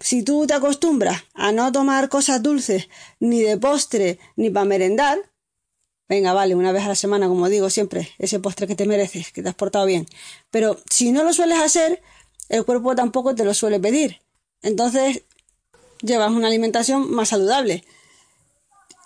si 0.00 0.22
tú 0.22 0.46
te 0.46 0.54
acostumbras 0.54 1.24
a 1.34 1.52
no 1.52 1.72
tomar 1.72 2.08
cosas 2.08 2.42
dulces, 2.42 2.88
ni 3.20 3.42
de 3.42 3.56
postre, 3.56 4.18
ni 4.36 4.50
para 4.50 4.66
merendar, 4.66 5.18
venga, 6.08 6.32
vale, 6.32 6.54
una 6.54 6.72
vez 6.72 6.84
a 6.84 6.88
la 6.88 6.94
semana, 6.94 7.28
como 7.28 7.48
digo 7.48 7.70
siempre, 7.70 8.10
ese 8.18 8.38
postre 8.40 8.66
que 8.66 8.74
te 8.74 8.86
mereces, 8.86 9.32
que 9.32 9.42
te 9.42 9.48
has 9.48 9.54
portado 9.54 9.86
bien. 9.86 10.06
Pero 10.50 10.78
si 10.90 11.12
no 11.12 11.24
lo 11.24 11.32
sueles 11.32 11.58
hacer, 11.58 12.02
el 12.48 12.64
cuerpo 12.64 12.94
tampoco 12.94 13.34
te 13.34 13.44
lo 13.44 13.54
suele 13.54 13.80
pedir. 13.80 14.20
Entonces, 14.62 15.22
llevas 16.02 16.30
una 16.30 16.48
alimentación 16.48 17.10
más 17.10 17.30
saludable. 17.30 17.84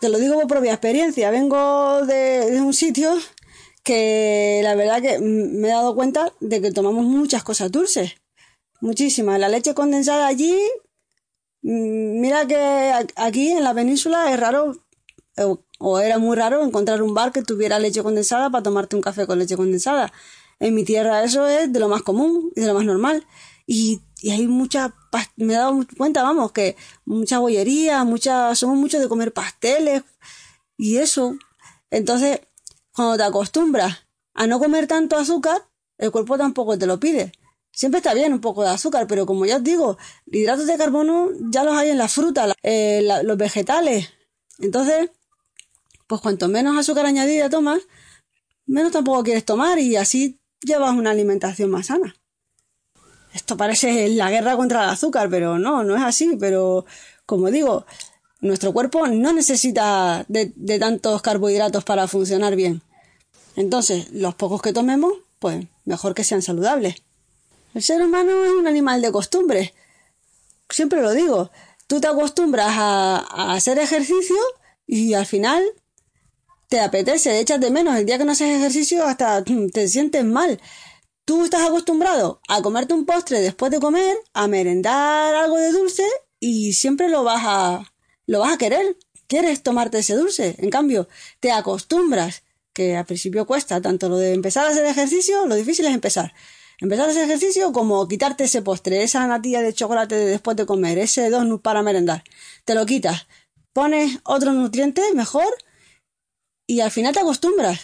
Te 0.01 0.09
lo 0.09 0.19
digo 0.19 0.35
por 0.35 0.47
propia 0.47 0.73
experiencia. 0.73 1.31
Vengo 1.31 2.05
de, 2.07 2.51
de 2.51 2.61
un 2.61 2.73
sitio 2.75 3.17
que 3.83 4.61
la 4.63 4.75
verdad 4.75 5.01
que 5.01 5.19
me 5.19 5.69
he 5.69 5.71
dado 5.71 5.95
cuenta 5.95 6.33
de 6.41 6.61
que 6.61 6.73
tomamos 6.73 7.05
muchas 7.05 7.43
cosas 7.43 7.71
dulces. 7.71 8.20
Muchísimas. 8.81 9.39
La 9.39 9.49
leche 9.49 9.75
condensada 9.75 10.27
allí, 10.27 10.57
mm, 11.63 12.21
mira 12.21 12.47
que 12.47 12.93
aquí 13.17 13.51
en 13.51 13.65
la 13.65 13.75
península 13.75 14.33
es 14.33 14.41
raro, 14.41 14.85
o 15.79 15.99
era 16.01 16.19
muy 16.19 16.37
raro 16.37 16.65
encontrar 16.65 17.03
un 17.03 17.15
bar 17.15 17.33
que 17.33 17.43
tuviera 17.43 17.79
leche 17.79 18.03
condensada 18.03 18.51
para 18.51 18.63
tomarte 18.63 18.97
un 18.97 19.03
café 19.03 19.27
con 19.27 19.39
leche 19.39 19.57
condensada. 19.57 20.13
En 20.59 20.75
mi 20.75 20.85
tierra 20.85 21.25
eso 21.25 21.47
es 21.47 21.73
de 21.73 21.81
lo 21.81 21.89
más 21.89 22.03
común 22.03 22.53
y 22.57 22.61
de 22.61 22.67
lo 22.67 22.75
más 22.75 22.85
normal. 22.85 23.27
Y, 23.67 24.01
y 24.21 24.31
hay 24.31 24.47
mucha, 24.47 24.95
me 25.37 25.55
he 25.55 25.57
dado 25.57 25.87
cuenta, 25.97 26.23
vamos, 26.23 26.53
que 26.53 26.77
mucha 27.05 27.39
bollería, 27.39 28.05
mucha, 28.05 28.55
somos 28.55 28.77
muchos 28.77 29.01
de 29.01 29.09
comer 29.09 29.33
pasteles 29.33 30.03
y 30.77 30.97
eso. 30.99 31.37
Entonces, 31.91 32.41
cuando 32.95 33.17
te 33.17 33.23
acostumbras 33.25 34.07
a 34.35 34.47
no 34.47 34.59
comer 34.59 34.87
tanto 34.87 35.17
azúcar, 35.17 35.63
el 35.99 36.11
cuerpo 36.11 36.37
tampoco 36.39 36.79
te 36.79 36.87
lo 36.87 36.99
pide. 37.01 37.33
Siempre 37.73 37.99
está 37.99 38.15
bien 38.15 38.33
un 38.33 38.41
poco 38.41 38.63
de 38.63 38.71
azúcar, 38.71 39.07
pero 39.07 39.27
como 39.27 39.47
ya 39.47 39.57
os 39.57 39.65
digo, 39.65 39.97
hidratos 40.27 40.67
de 40.67 40.77
carbono 40.77 41.31
ya 41.51 41.65
los 41.65 41.75
hay 41.75 41.91
en 41.91 41.99
la 41.99 42.09
fruta, 42.09 42.53
eh, 42.63 43.03
los 43.23 43.37
vegetales. 43.37 44.11
Entonces, 44.59 45.11
pues 46.07 46.21
cuanto 46.21 46.49
menos 46.49 46.77
azúcar 46.77 47.07
añadida 47.07 47.49
tomas, 47.49 47.83
menos 48.67 48.93
tampoco 48.93 49.23
quieres 49.23 49.45
tomar 49.45 49.79
y 49.79 49.97
así 49.97 50.41
llevas 50.61 50.93
una 50.93 51.11
alimentación 51.11 51.71
más 51.71 51.87
sana. 51.87 52.15
Esto 53.33 53.57
parece 53.57 54.09
la 54.09 54.31
guerra 54.31 54.57
contra 54.57 54.85
el 54.85 54.91
azúcar, 54.91 55.31
pero 55.31 55.59
no, 55.59 55.85
no 55.85 55.97
es 55.97 56.03
así. 56.03 56.37
Pero 56.39 56.85
como 57.27 57.51
digo, 57.51 57.87
nuestro 58.41 58.73
cuerpo 58.73 59.07
no 59.07 59.33
necesita 59.33 60.25
de, 60.29 60.53
de 60.57 60.79
tantos 60.79 61.23
carbohidratos 61.23 61.85
para 61.85 62.09
funcionar 62.09 62.57
bien. 62.57 62.83
Entonces, 63.57 64.11
los 64.13 64.35
pocos 64.35 64.63
que 64.63 64.73
tomemos, 64.73 65.13
pues 65.39 65.67
mejor 65.85 66.15
que 66.15 66.25
sean 66.25 66.43
saludables. 66.43 67.03
El 67.75 67.83
ser 67.83 68.03
humano 68.03 68.45
es 68.45 68.51
un 68.51 68.67
animal 68.67 69.01
de 69.01 69.13
costumbre. 69.13 69.75
Siempre 70.69 71.03
lo 71.03 71.13
digo. 71.13 71.51
Tú 71.87 72.01
te 72.01 72.09
acostumbras 72.09 72.69
a, 72.71 73.55
hacer 73.55 73.79
ejercicio 73.79 74.37
y 74.87 75.15
al 75.15 75.27
final 75.27 75.63
te 76.69 76.81
apetece, 76.81 77.39
echas 77.41 77.61
de 77.61 77.71
menos. 77.71 77.97
El 77.97 78.07
día 78.07 78.19
que 78.19 78.25
no 78.25 78.33
haces 78.33 78.57
ejercicio 78.57 79.05
hasta 79.05 79.45
te 79.73 79.89
sientes 79.89 80.25
mal. 80.25 80.61
Tú 81.25 81.45
estás 81.45 81.63
acostumbrado 81.63 82.41
a 82.49 82.61
comerte 82.61 82.95
un 82.95 83.07
postre 83.07 83.41
después 83.41 83.71
de 83.71 83.79
comer, 83.79 84.17
a 84.33 84.49
merendar 84.49 85.35
algo 85.35 85.57
de 85.57 85.71
dulce 85.71 86.05
y 86.41 86.73
siempre 86.73 87.09
lo 87.09 87.23
vas 87.23 87.43
a 87.45 87.93
lo 88.27 88.41
vas 88.41 88.55
a 88.55 88.59
querer. 88.59 88.97
Quieres 89.29 89.63
tomarte 89.63 89.99
ese 89.99 90.15
dulce. 90.15 90.57
En 90.59 90.71
cambio, 90.71 91.09
te 91.39 91.53
acostumbras, 91.53 92.43
que 92.73 92.97
al 92.97 93.07
principio 93.07 93.47
cuesta 93.47 93.81
tanto 93.81 94.09
lo 94.09 94.17
de 94.17 94.33
empezar 94.33 94.67
a 94.67 94.71
hacer 94.71 94.85
ejercicio, 94.87 95.47
lo 95.47 95.55
difícil 95.55 95.87
es 95.87 95.95
empezar. 95.95 96.33
Empezar 96.81 97.11
ese 97.11 97.25
ejercicio 97.25 97.73
como 97.73 98.09
quitarte 98.09 98.45
ese 98.45 98.63
postre, 98.63 99.03
esa 99.03 99.27
natilla 99.27 99.61
de 99.61 99.75
chocolate 99.75 100.15
después 100.15 100.57
de 100.57 100.65
comer, 100.65 100.99
ese 100.99 101.29
donut 101.29 101.61
para 101.61 101.83
merendar. 101.83 102.25
Te 102.65 102.75
lo 102.75 102.87
quitas, 102.87 103.27
pones 103.75 104.19
otro 104.25 104.55
nutriente 104.55 105.03
mejor 105.15 105.53
y 106.67 106.81
al 106.81 106.91
final 106.91 107.13
te 107.13 107.21
acostumbras. 107.21 107.81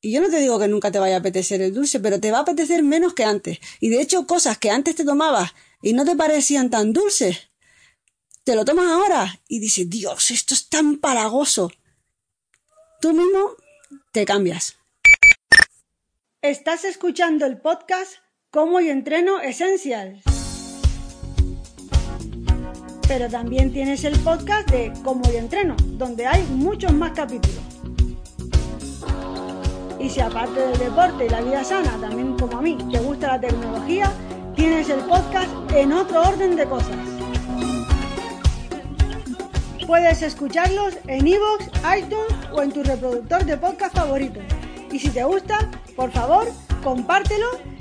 Y 0.00 0.12
yo 0.12 0.20
no 0.20 0.28
te 0.28 0.38
digo 0.38 0.58
que 0.58 0.66
nunca 0.66 0.90
te 0.90 0.98
vaya 0.98 1.16
a 1.16 1.18
apetecer 1.20 1.62
el 1.62 1.72
dulce, 1.72 2.00
pero 2.00 2.20
te 2.20 2.32
va 2.32 2.38
a 2.38 2.42
apetecer 2.42 2.82
menos 2.82 3.14
que 3.14 3.24
antes. 3.24 3.58
Y 3.80 3.88
de 3.88 4.02
hecho, 4.02 4.26
cosas 4.26 4.58
que 4.58 4.70
antes 4.70 4.96
te 4.96 5.04
tomabas 5.04 5.54
y 5.80 5.92
no 5.92 6.04
te 6.04 6.16
parecían 6.16 6.70
tan 6.70 6.92
dulces, 6.92 7.50
te 8.42 8.56
lo 8.56 8.64
tomas 8.64 8.88
ahora 8.88 9.40
y 9.48 9.60
dices, 9.60 9.88
Dios, 9.88 10.30
esto 10.32 10.54
es 10.54 10.68
tan 10.68 10.98
paragoso. 10.98 11.70
Tú 13.00 13.12
mismo 13.12 13.56
te 14.12 14.26
cambias. 14.26 14.76
Estás 16.42 16.84
escuchando 16.84 17.46
el 17.46 17.58
podcast 17.58 18.23
Cómo 18.54 18.80
y 18.80 18.88
entreno 18.88 19.40
Essentials. 19.40 20.22
Pero 23.08 23.28
también 23.28 23.72
tienes 23.72 24.04
el 24.04 24.16
podcast 24.20 24.70
de 24.70 24.92
Cómo 25.02 25.22
y 25.32 25.38
entreno, 25.38 25.74
donde 25.98 26.24
hay 26.24 26.44
muchos 26.44 26.92
más 26.92 27.10
capítulos. 27.10 27.58
Y 29.98 30.08
si 30.08 30.20
aparte 30.20 30.60
del 30.60 30.78
deporte 30.78 31.26
y 31.26 31.30
la 31.30 31.40
vida 31.40 31.64
sana, 31.64 31.98
también 32.00 32.38
como 32.38 32.58
a 32.58 32.62
mí, 32.62 32.78
te 32.92 33.00
gusta 33.00 33.26
la 33.26 33.40
tecnología, 33.40 34.12
tienes 34.54 34.88
el 34.88 35.00
podcast 35.00 35.50
en 35.74 35.92
otro 35.92 36.22
orden 36.22 36.54
de 36.54 36.64
cosas. 36.66 36.96
Puedes 39.84 40.22
escucharlos 40.22 40.94
en 41.08 41.26
iVoox, 41.26 41.66
iTunes 41.98 42.48
o 42.52 42.62
en 42.62 42.70
tu 42.70 42.84
reproductor 42.84 43.44
de 43.44 43.56
podcast 43.56 43.96
favorito. 43.96 44.38
Y 44.92 45.00
si 45.00 45.08
te 45.10 45.24
gusta, 45.24 45.68
por 45.96 46.12
favor, 46.12 46.46
compártelo 46.84 47.73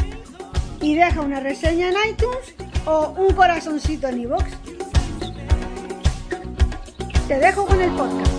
y 0.84 0.96
deja 0.96 1.22
una 1.22 1.40
reseña 1.40 1.90
en 1.90 1.96
iTunes 2.10 2.54
o 2.86 3.16
un 3.18 3.34
corazoncito 3.34 4.10
en 4.10 4.20
iVoox. 4.20 4.44
Te 7.26 7.40
dejo 7.40 7.66
con 7.66 7.82
el 7.82 7.90
podcast. 7.92 8.32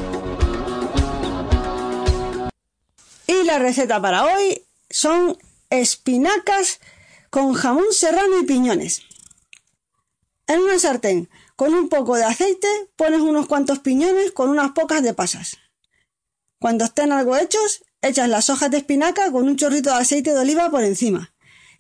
Y 3.26 3.44
la 3.44 3.58
receta 3.58 4.00
para 4.00 4.24
hoy 4.24 4.62
son 4.90 5.38
espinacas 5.70 6.80
con 7.30 7.54
jamón 7.54 7.86
serrano 7.92 8.38
y 8.38 8.44
piñones. 8.44 9.00
En 10.46 10.60
una 10.60 10.78
sartén 10.78 11.30
con 11.56 11.72
un 11.72 11.88
poco 11.88 12.16
de 12.16 12.24
aceite 12.24 12.68
pones 12.94 13.22
unos 13.22 13.46
cuantos 13.46 13.78
piñones 13.78 14.32
con 14.32 14.50
unas 14.50 14.72
pocas 14.72 15.02
de 15.02 15.14
pasas. 15.14 15.56
Cuando 16.58 16.84
estén 16.84 17.10
algo 17.10 17.38
hechos, 17.38 17.84
echas 18.02 18.28
las 18.28 18.50
hojas 18.50 18.70
de 18.70 18.76
espinaca 18.76 19.32
con 19.32 19.48
un 19.48 19.56
chorrito 19.56 19.88
de 19.88 19.96
aceite 19.96 20.34
de 20.34 20.40
oliva 20.40 20.70
por 20.70 20.84
encima 20.84 21.33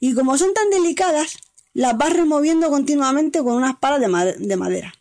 y 0.06 0.12
como 0.12 0.36
son 0.36 0.52
tan 0.52 0.68
delicadas, 0.68 1.38
las 1.72 1.96
vas 1.96 2.12
removiendo 2.12 2.68
continuamente 2.68 3.38
con 3.38 3.54
unas 3.54 3.76
palas 3.76 4.00
de, 4.38 4.56
madera. 4.58 4.92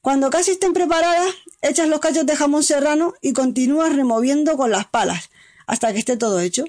Cuando 0.00 0.30
casi 0.30 0.50
estén 0.50 0.72
preparadas, 0.72 1.32
echas 1.62 1.86
los 1.86 2.00
cachos 2.00 2.26
de 2.26 2.34
jamón 2.34 2.64
serrano 2.64 3.14
y 3.22 3.32
continúas 3.32 3.94
removiendo 3.94 4.56
con 4.56 4.72
las 4.72 4.88
palas 4.88 5.30
hasta 5.68 5.92
que 5.92 6.00
esté 6.00 6.16
todo 6.16 6.40
hecho. 6.40 6.64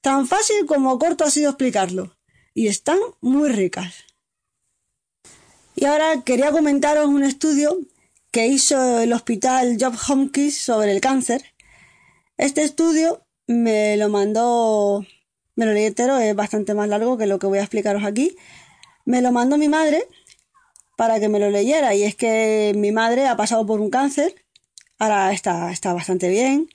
Tan 0.00 0.26
fácil 0.26 0.64
como 0.64 0.98
corto 0.98 1.24
ha 1.24 1.30
sido 1.30 1.50
explicarlo. 1.50 2.16
Y 2.54 2.68
están 2.68 2.98
muy 3.20 3.50
ricas. 3.50 3.96
Y 5.76 5.84
ahora 5.84 6.22
quería 6.24 6.50
comentaros 6.50 7.08
un 7.08 7.24
estudio 7.24 7.78
que 8.30 8.46
hizo 8.46 9.00
el 9.00 9.12
hospital 9.12 9.76
Job 9.78 9.98
Hopkins 10.08 10.56
sobre 10.56 10.92
el 10.92 11.02
cáncer. 11.02 11.44
Este 12.38 12.62
estudio 12.62 13.26
me 13.46 13.98
lo 13.98 14.08
mandó 14.08 15.04
me 15.56 15.66
lo 15.66 15.72
leí 15.72 15.84
entero, 15.84 16.18
es 16.18 16.34
bastante 16.34 16.74
más 16.74 16.88
largo 16.88 17.16
que 17.16 17.26
lo 17.26 17.38
que 17.38 17.46
voy 17.46 17.58
a 17.58 17.62
explicaros 17.62 18.04
aquí. 18.04 18.36
Me 19.04 19.22
lo 19.22 19.32
mandó 19.32 19.56
mi 19.56 19.68
madre 19.68 20.08
para 20.96 21.20
que 21.20 21.28
me 21.28 21.38
lo 21.38 21.50
leyera. 21.50 21.94
Y 21.94 22.02
es 22.02 22.14
que 22.14 22.72
mi 22.76 22.92
madre 22.92 23.26
ha 23.26 23.36
pasado 23.36 23.66
por 23.66 23.80
un 23.80 23.90
cáncer, 23.90 24.34
ahora 24.98 25.32
está, 25.32 25.72
está 25.72 25.92
bastante 25.92 26.28
bien. 26.28 26.68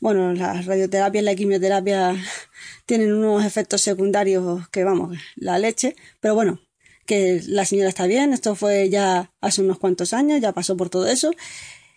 Bueno, 0.00 0.32
la 0.34 0.60
radioterapia 0.62 1.20
y 1.20 1.24
la 1.24 1.34
quimioterapia 1.34 2.16
tienen 2.86 3.14
unos 3.14 3.44
efectos 3.44 3.80
secundarios 3.80 4.68
que, 4.68 4.84
vamos, 4.84 5.16
la 5.36 5.58
leche, 5.58 5.96
pero 6.20 6.34
bueno, 6.34 6.60
que 7.06 7.40
la 7.46 7.64
señora 7.64 7.88
está 7.88 8.06
bien, 8.06 8.32
esto 8.32 8.54
fue 8.54 8.90
ya 8.90 9.32
hace 9.40 9.62
unos 9.62 9.78
cuantos 9.78 10.12
años, 10.12 10.40
ya 10.40 10.52
pasó 10.52 10.76
por 10.76 10.90
todo 10.90 11.06
eso. 11.06 11.30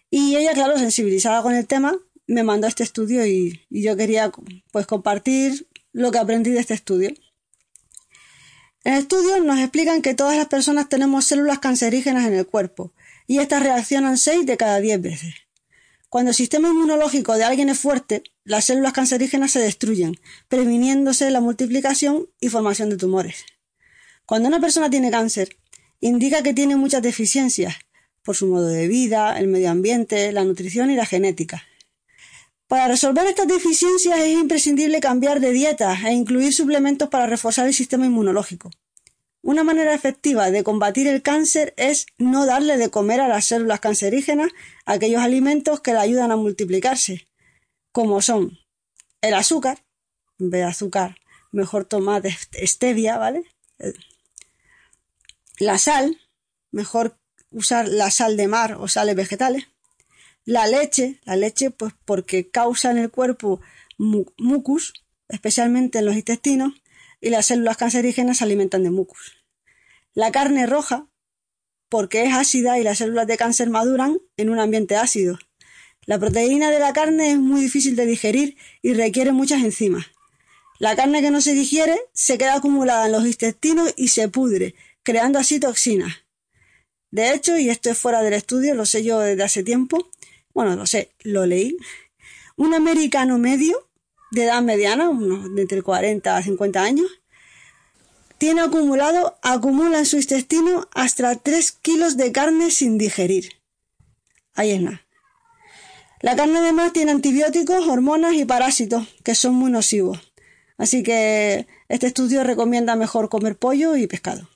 Y 0.09 0.37
ella, 0.37 0.53
claro, 0.53 0.77
sensibilizada 0.77 1.41
con 1.41 1.53
el 1.53 1.67
tema, 1.67 1.97
me 2.27 2.43
mandó 2.43 2.67
este 2.67 2.83
estudio 2.83 3.25
y, 3.25 3.61
y 3.69 3.83
yo 3.83 3.97
quería 3.97 4.31
pues 4.71 4.85
compartir 4.87 5.67
lo 5.99 6.11
que 6.11 6.17
aprendí 6.17 6.51
de 6.51 6.59
este 6.59 6.73
estudio. 6.73 7.09
En 8.85 8.93
el 8.93 8.99
estudio 8.99 9.43
nos 9.43 9.59
explican 9.59 10.01
que 10.01 10.13
todas 10.13 10.37
las 10.37 10.47
personas 10.47 10.87
tenemos 10.87 11.25
células 11.25 11.59
cancerígenas 11.59 12.25
en 12.25 12.33
el 12.33 12.47
cuerpo 12.47 12.93
y 13.27 13.39
estas 13.39 13.61
reaccionan 13.61 14.17
6 14.17 14.45
de 14.45 14.55
cada 14.55 14.79
10 14.79 15.01
veces. 15.01 15.35
Cuando 16.07 16.29
el 16.29 16.35
sistema 16.35 16.69
inmunológico 16.69 17.35
de 17.35 17.43
alguien 17.43 17.67
es 17.67 17.79
fuerte, 17.79 18.23
las 18.45 18.65
células 18.65 18.93
cancerígenas 18.93 19.51
se 19.51 19.59
destruyen, 19.59 20.15
previniéndose 20.47 21.29
la 21.31 21.41
multiplicación 21.41 22.29
y 22.39 22.47
formación 22.47 22.89
de 22.89 22.97
tumores. 22.97 23.45
Cuando 24.25 24.47
una 24.47 24.61
persona 24.61 24.89
tiene 24.89 25.11
cáncer, 25.11 25.57
indica 25.99 26.41
que 26.43 26.53
tiene 26.53 26.77
muchas 26.77 27.01
deficiencias 27.01 27.75
por 28.23 28.37
su 28.37 28.47
modo 28.47 28.67
de 28.67 28.87
vida, 28.87 29.37
el 29.37 29.47
medio 29.47 29.69
ambiente, 29.69 30.31
la 30.31 30.45
nutrición 30.45 30.91
y 30.91 30.95
la 30.95 31.05
genética. 31.05 31.63
Para 32.69 32.87
resolver 32.87 33.25
estas 33.25 33.47
deficiencias 33.47 34.19
es 34.19 34.31
imprescindible 34.31 34.99
cambiar 34.99 35.39
de 35.39 35.49
dieta 35.49 35.97
e 36.07 36.13
incluir 36.13 36.53
suplementos 36.53 37.09
para 37.09 37.25
reforzar 37.25 37.65
el 37.65 37.73
sistema 37.73 38.05
inmunológico. 38.05 38.69
Una 39.41 39.63
manera 39.63 39.91
efectiva 39.91 40.51
de 40.51 40.63
combatir 40.63 41.07
el 41.07 41.23
cáncer 41.23 41.73
es 41.77 42.05
no 42.19 42.45
darle 42.45 42.77
de 42.77 42.91
comer 42.91 43.21
a 43.21 43.27
las 43.27 43.45
células 43.45 43.79
cancerígenas 43.79 44.51
aquellos 44.85 45.23
alimentos 45.23 45.79
que 45.81 45.93
le 45.93 45.97
ayudan 45.97 46.31
a 46.31 46.35
multiplicarse, 46.35 47.27
como 47.91 48.21
son 48.21 48.59
el 49.21 49.33
azúcar, 49.33 49.83
en 50.37 50.51
vez 50.51 50.61
de 50.61 50.67
azúcar, 50.67 51.15
mejor 51.51 51.85
tomar 51.85 52.21
stevia, 52.67 53.17
¿vale? 53.17 53.45
La 55.57 55.79
sal, 55.79 56.21
mejor 56.69 57.17
usar 57.49 57.87
la 57.87 58.11
sal 58.11 58.37
de 58.37 58.47
mar 58.47 58.73
o 58.79 58.87
sales 58.87 59.15
vegetales. 59.15 59.65
La 60.49 60.65
leche, 60.65 61.19
la 61.25 61.35
leche 61.35 61.69
pues 61.69 61.93
porque 62.05 62.49
causa 62.49 62.89
en 62.89 62.97
el 62.97 63.11
cuerpo 63.11 63.61
mucus, 63.99 64.93
especialmente 65.27 65.99
en 65.99 66.05
los 66.07 66.15
intestinos, 66.15 66.73
y 67.21 67.29
las 67.29 67.45
células 67.45 67.77
cancerígenas 67.77 68.39
se 68.39 68.45
alimentan 68.45 68.81
de 68.81 68.89
mucus. 68.89 69.45
La 70.15 70.31
carne 70.31 70.65
roja, 70.65 71.07
porque 71.87 72.23
es 72.23 72.33
ácida 72.33 72.79
y 72.79 72.83
las 72.83 72.97
células 72.97 73.27
de 73.27 73.37
cáncer 73.37 73.69
maduran 73.69 74.17
en 74.37 74.49
un 74.49 74.57
ambiente 74.57 74.95
ácido. 74.95 75.37
La 76.07 76.17
proteína 76.17 76.71
de 76.71 76.79
la 76.79 76.93
carne 76.93 77.29
es 77.29 77.37
muy 77.37 77.61
difícil 77.61 77.95
de 77.95 78.07
digerir 78.07 78.57
y 78.81 78.95
requiere 78.95 79.31
muchas 79.31 79.61
enzimas. 79.61 80.07
La 80.79 80.95
carne 80.95 81.21
que 81.21 81.29
no 81.29 81.41
se 81.41 81.53
digiere 81.53 82.01
se 82.11 82.39
queda 82.39 82.55
acumulada 82.55 83.05
en 83.05 83.11
los 83.11 83.23
intestinos 83.23 83.93
y 83.95 84.07
se 84.07 84.29
pudre, 84.29 84.73
creando 85.03 85.37
así 85.37 85.59
toxinas. 85.59 86.23
De 87.11 87.35
hecho, 87.35 87.55
y 87.59 87.69
esto 87.69 87.91
es 87.91 87.99
fuera 87.99 88.23
del 88.23 88.33
estudio, 88.33 88.73
lo 88.73 88.87
sé 88.87 89.03
yo 89.03 89.19
desde 89.19 89.43
hace 89.43 89.63
tiempo, 89.63 90.09
bueno, 90.59 90.75
no 90.75 90.85
sé, 90.85 91.13
lo 91.21 91.45
leí, 91.45 91.77
un 92.57 92.73
americano 92.73 93.37
medio, 93.37 93.87
de 94.31 94.43
edad 94.43 94.61
mediana, 94.61 95.07
unos 95.07 95.55
de 95.55 95.61
entre 95.61 95.81
40 95.81 96.35
a 96.35 96.43
50 96.43 96.83
años, 96.83 97.07
tiene 98.37 98.59
acumulado, 98.59 99.39
acumula 99.41 99.99
en 99.99 100.05
su 100.05 100.17
intestino 100.17 100.89
hasta 100.93 101.33
3 101.33 101.71
kilos 101.71 102.17
de 102.17 102.33
carne 102.33 102.71
sin 102.71 102.97
digerir. 102.97 103.53
Ahí 104.53 104.71
es 104.71 104.81
nada. 104.81 105.07
La 106.19 106.35
carne 106.35 106.59
además 106.59 106.91
tiene 106.91 107.11
antibióticos, 107.11 107.87
hormonas 107.87 108.33
y 108.33 108.43
parásitos 108.43 109.07
que 109.23 109.35
son 109.35 109.55
muy 109.55 109.71
nocivos. 109.71 110.33
Así 110.77 111.03
que 111.03 111.67
este 111.87 112.07
estudio 112.07 112.43
recomienda 112.43 112.97
mejor 112.97 113.29
comer 113.29 113.55
pollo 113.55 113.95
y 113.95 114.07
pescado. 114.07 114.49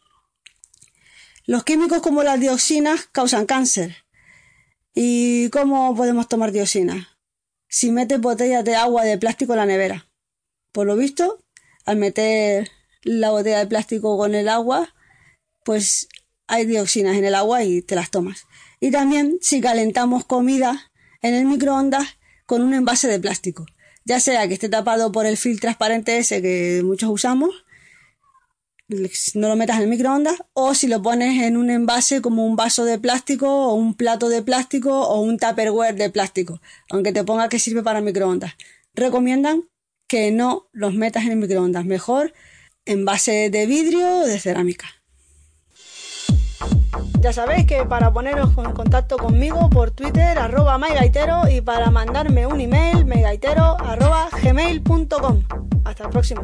Los 1.45 1.63
químicos 1.63 2.01
como 2.01 2.23
las 2.23 2.41
dioxinas 2.41 3.07
causan 3.09 3.45
cáncer, 3.45 4.02
¿Y 4.93 5.49
cómo 5.49 5.95
podemos 5.95 6.27
tomar 6.27 6.51
dioxina? 6.51 7.09
Si 7.67 7.91
metes 7.91 8.21
botellas 8.21 8.63
de 8.63 8.75
agua 8.75 9.03
de 9.03 9.17
plástico 9.17 9.53
en 9.53 9.59
la 9.59 9.65
nevera. 9.65 10.07
Por 10.71 10.85
lo 10.85 10.95
visto, 10.95 11.43
al 11.85 11.97
meter 11.97 12.69
la 13.01 13.31
botella 13.31 13.59
de 13.59 13.67
plástico 13.67 14.17
con 14.17 14.35
el 14.35 14.47
agua, 14.47 14.93
pues 15.65 16.07
hay 16.47 16.65
dioxinas 16.65 17.17
en 17.17 17.25
el 17.25 17.33
agua 17.33 17.63
y 17.63 17.81
te 17.81 17.95
las 17.95 18.11
tomas. 18.11 18.45
Y 18.79 18.91
también 18.91 19.39
si 19.41 19.61
calentamos 19.61 20.25
comida 20.25 20.91
en 21.21 21.33
el 21.33 21.45
microondas 21.45 22.17
con 22.45 22.61
un 22.61 22.75
envase 22.75 23.07
de 23.07 23.19
plástico, 23.19 23.65
ya 24.05 24.19
sea 24.19 24.47
que 24.47 24.53
esté 24.53 24.69
tapado 24.69 25.11
por 25.11 25.25
el 25.25 25.37
film 25.37 25.57
transparente 25.57 26.17
ese 26.17 26.41
que 26.41 26.81
muchos 26.83 27.09
usamos, 27.09 27.62
no 29.35 29.47
lo 29.49 29.55
metas 29.55 29.77
en 29.77 29.83
el 29.83 29.89
microondas 29.89 30.35
o 30.53 30.73
si 30.73 30.87
lo 30.87 31.01
pones 31.01 31.41
en 31.41 31.57
un 31.57 31.69
envase 31.69 32.21
como 32.21 32.45
un 32.45 32.55
vaso 32.55 32.85
de 32.85 32.99
plástico 32.99 33.67
o 33.67 33.73
un 33.73 33.93
plato 33.93 34.29
de 34.29 34.41
plástico 34.41 35.01
o 35.01 35.21
un 35.21 35.37
tupperware 35.37 35.95
de 35.95 36.09
plástico, 36.09 36.61
aunque 36.89 37.11
te 37.11 37.23
ponga 37.23 37.49
que 37.49 37.59
sirve 37.59 37.83
para 37.83 38.01
microondas. 38.01 38.53
Recomiendan 38.93 39.63
que 40.07 40.31
no 40.31 40.67
los 40.71 40.93
metas 40.93 41.25
en 41.25 41.31
el 41.31 41.37
microondas, 41.37 41.85
mejor 41.85 42.33
en 42.85 43.05
base 43.05 43.49
de 43.49 43.65
vidrio 43.65 44.19
o 44.19 44.25
de 44.25 44.39
cerámica. 44.39 44.87
Ya 47.19 47.31
sabéis 47.31 47.65
que 47.65 47.85
para 47.85 48.11
poneros 48.11 48.49
en 48.57 48.73
contacto 48.73 49.17
conmigo 49.17 49.69
por 49.69 49.91
Twitter, 49.91 50.37
arroba 50.37 50.77
mygaitero 50.77 51.49
y 51.49 51.61
para 51.61 51.89
mandarme 51.89 52.45
un 52.45 52.59
email, 52.59 53.05
mygaitero 53.05 53.77
arroba 53.79 54.29
gmail.com. 54.43 55.43
Hasta 55.85 56.03
el 56.03 56.09
próximo. 56.09 56.43